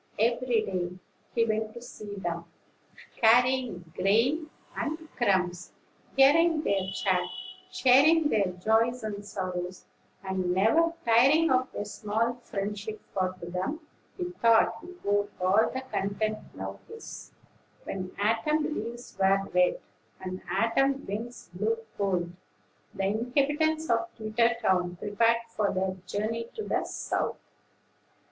[0.17, 0.97] Every day
[1.35, 2.45] he went to see them,
[3.17, 5.73] carrying grain and crumbs,
[6.17, 7.27] hearing their chat,
[7.69, 9.85] sharing their joys and sorrows,
[10.23, 13.81] and never tiring of their small friendship; for to them,
[14.17, 17.31] he thought, he owed all the content now his.
[17.83, 19.79] When autumn leaves were red,
[20.19, 22.31] and autumn winds blew cold,
[22.95, 27.37] the inhabitants of Twittertown prepared for their journey to the South.